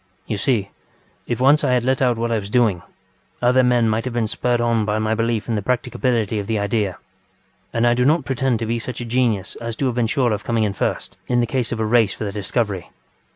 You 0.25 0.37
see, 0.37 0.71
if 1.27 1.39
once 1.39 1.63
I 1.63 1.73
had 1.73 1.83
let 1.83 2.01
out 2.01 2.17
what 2.17 2.31
I 2.31 2.39
was 2.39 2.49
doing, 2.49 2.81
other 3.39 3.61
men 3.61 3.87
might 3.87 4.03
have 4.05 4.15
been 4.15 4.25
spurred 4.25 4.59
on 4.59 4.83
by 4.83 4.97
my 4.97 5.13
belief 5.13 5.47
in 5.47 5.53
the 5.53 5.61
practicability 5.61 6.39
of 6.39 6.47
the 6.47 6.57
idea; 6.57 6.97
and 7.71 7.85
I 7.85 7.93
do 7.93 8.03
not 8.03 8.25
pretend 8.25 8.57
to 8.57 8.65
be 8.65 8.79
such 8.79 8.99
a 8.99 9.05
genius 9.05 9.55
as 9.57 9.75
to 9.75 9.85
have 9.85 9.93
been 9.93 10.07
sure 10.07 10.33
of 10.33 10.43
coming 10.43 10.63
in 10.63 10.73
first, 10.73 11.19
in 11.27 11.39
the 11.39 11.45
case 11.45 11.71
of 11.71 11.79
a 11.79 11.85
race 11.85 12.15
for 12.15 12.23
the 12.23 12.31
discovery. 12.31 12.89